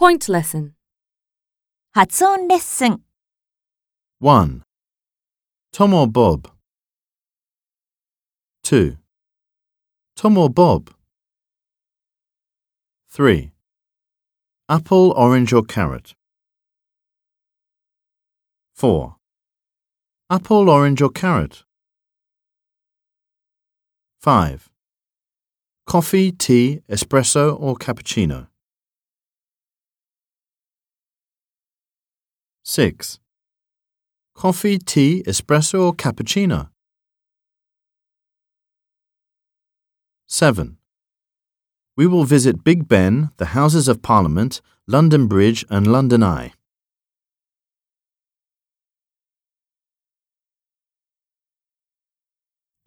[0.00, 0.72] Point lesson.
[1.92, 3.00] 発音レッスン
[4.20, 4.62] 1.
[5.72, 6.50] Tom or Bob?
[8.62, 8.98] 2.
[10.14, 10.90] Tom or Bob?
[13.08, 13.50] 3.
[14.68, 16.14] Apple, orange or carrot?
[18.74, 19.16] 4.
[20.28, 21.64] Apple, orange or carrot?
[24.20, 24.68] 5.
[25.86, 28.48] Coffee, tea, espresso or cappuccino?
[32.71, 33.19] 6.
[34.33, 36.69] Coffee, tea, espresso or cappuccino?
[40.29, 40.77] 7.
[41.97, 46.53] We will visit Big Ben, the Houses of Parliament, London Bridge and London Eye.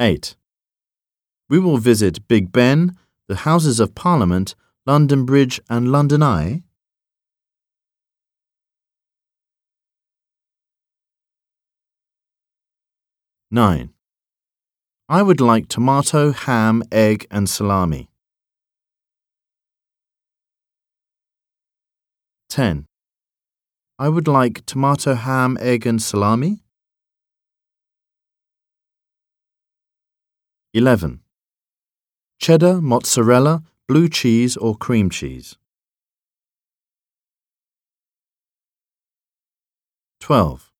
[0.00, 0.34] 8.
[1.50, 2.96] We will visit Big Ben,
[3.28, 4.54] the Houses of Parliament,
[4.86, 6.62] London Bridge and London Eye.
[13.54, 13.90] 9.
[15.08, 18.10] I would like tomato, ham, egg and salami.
[22.48, 22.86] 10.
[23.96, 26.64] I would like tomato, ham, egg and salami.
[30.72, 31.20] 11.
[32.40, 35.56] Cheddar, mozzarella, blue cheese or cream cheese.
[40.18, 40.72] 12.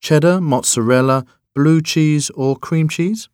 [0.00, 3.28] Cheddar, mozzarella, blue cheese or cream cheese?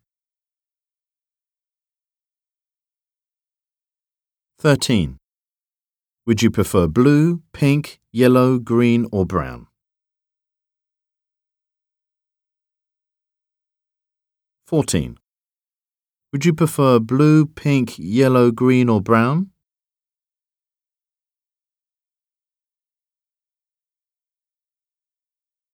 [4.59, 5.19] 13.
[6.27, 9.67] Would you prefer blue, pink, yellow, green or brown?
[14.67, 15.19] 14.
[16.33, 19.51] Would you prefer blue, pink, yellow, green or brown?